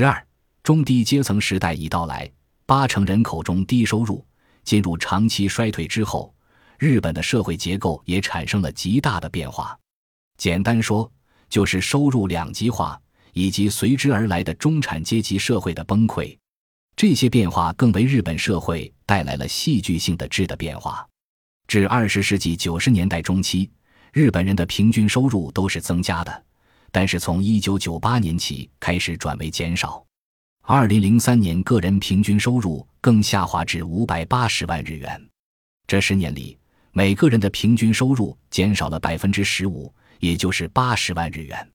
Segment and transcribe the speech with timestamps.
[0.00, 0.26] 十二，
[0.62, 2.26] 中低阶层时代已到来，
[2.64, 4.26] 八成人口中低收入，
[4.64, 6.34] 进入长期衰退之后，
[6.78, 9.78] 日本的社会结构也产生了极大的变化。
[10.38, 11.12] 简单说，
[11.50, 12.98] 就是收入两极化
[13.34, 16.34] 以及随之而来的中产阶级社会的崩溃。
[16.96, 21.06] 这些变化更为日本社会带来了戏剧性的质的变化。
[21.68, 23.70] 至二十世纪九十年代中期，
[24.14, 26.44] 日本人的平均收入都是增加的。
[26.92, 30.04] 但是从一九九八年起开始转为减少，
[30.62, 35.28] 二零零三年个人平均收入更下滑至五百八十万日元。
[35.86, 36.58] 这十年里，
[36.92, 41.68] 每个人的平均收入减少了百分之十五，也就是八十万日元。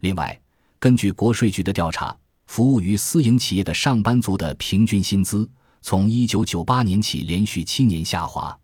[0.00, 0.38] 另外，
[0.78, 2.16] 根据国税局的调查，
[2.46, 5.48] 服务于私营企业的上班族的平均薪资
[5.82, 8.58] 从一九九八年起连续七年下滑，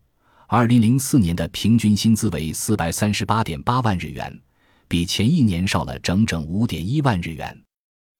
[0.47, 4.41] 二零零四年的平均薪资为四百三十八点八万日元。
[4.87, 7.63] 比前一年少了整整五点一万日元，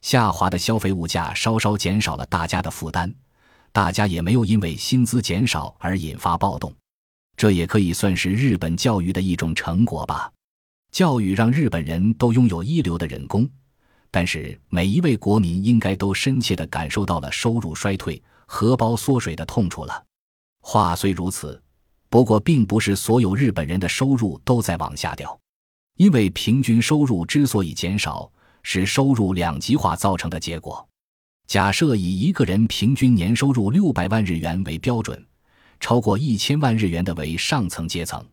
[0.02, 3.14] 下滑的消费物价稍稍减少了大家的负担，
[3.72, 6.74] 大家也没有因为薪资减少而引发暴动，
[7.36, 10.32] 这也可以算是日本教育的一种成果吧。
[10.92, 13.48] 教育让日本人都拥有一流的人工，
[14.10, 20.04] 但是每一位国民应该都深切地感受到了收入衰退、荷包缩水的痛处了。
[20.62, 21.62] 话虽如此，
[22.10, 25.40] 不过并不是所有日本人的收入都在往下掉。
[25.98, 28.32] 因为平均收入之所以减少，
[28.64, 30.88] 是收入两极化造成的结果。
[31.48, 35.26] 假设以一个人平均年收入六百万日元为标准，
[35.80, 38.24] 超过一千万日元的为上层阶层，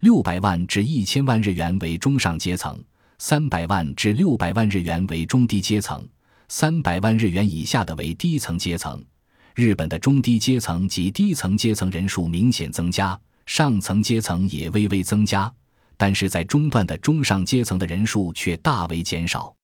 [0.00, 2.78] 六百万至一千万日元为中上阶层，
[3.18, 6.06] 三百万至六百万日元为中低阶层，
[6.48, 9.02] 三百万日元以下的为低层阶层。
[9.54, 15.52] 日本的中低阶层及低层阶层人数明显增加，上层阶层也微微增加。
[15.96, 19.54] 但是在中段的中上阶层的人数却大为减少，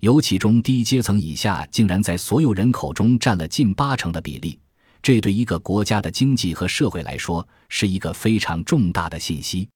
[0.00, 4.58] 尤其中低阶层以下竟然在所有人口中占了近八成的比例，
[5.02, 9.68] 这对一个国家的经济和社会来说是一个非常重大的信息。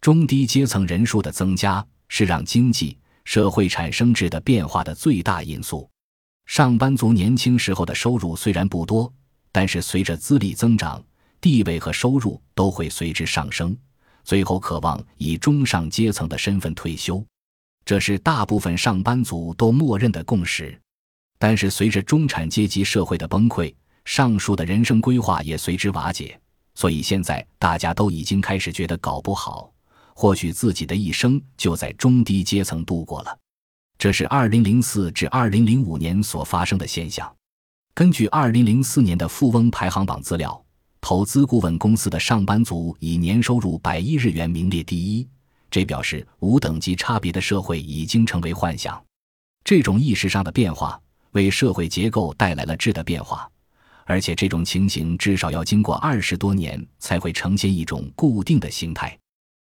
[0.00, 5.88] 中低阶层人数的增加是让经济社会产生质的变化的最大因素。
[6.46, 9.10] 上班族年轻时候的收入虽然不多，
[9.52, 11.02] 但是随着资历增长，
[11.40, 13.76] 地位和收入都会随之上升。
[14.24, 17.24] 最后，渴望以中上阶层的身份退休，
[17.84, 20.78] 这是大部分上班族都默认的共识。
[21.38, 23.74] 但是，随着中产阶级社会的崩溃，
[24.04, 26.38] 上述的人生规划也随之瓦解。
[26.74, 29.72] 所以，现在大家都已经开始觉得搞不好，
[30.14, 33.38] 或许自己的一生就在中低阶层度过了。
[33.98, 37.30] 这是二零零四至二零零五年所发生的现象。
[37.92, 40.61] 根据二零零四年的富翁排行榜资料。
[41.02, 45.28] 投资顾问公司的上班族以年收入百亿日元名列第一，
[45.68, 49.04] 这表示无等级差别的社会已经成为幻想。
[49.64, 50.98] 这种意识上的变化
[51.32, 53.50] 为社会结构带来了质的变化，
[54.04, 59.18] 而且这种情形至少要经过二十多年才会呈现一种固定的形态。